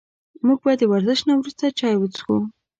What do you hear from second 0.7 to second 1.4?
د ورزش نه